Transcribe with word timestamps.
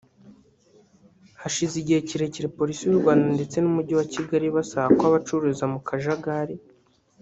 Hashize 1.41 1.75
igihe 1.79 1.99
kirekire 2.07 2.47
Polisi 2.57 2.81
y’u 2.85 2.99
Rwanda 3.01 3.25
ndetse 3.35 3.57
n’Umujyi 3.59 3.93
wa 3.99 4.07
Kigali 4.13 4.47
basaba 4.55 4.87
ko 4.97 5.03
abacururiza 5.09 5.65
mu 5.73 5.79
kajagari 5.87 6.55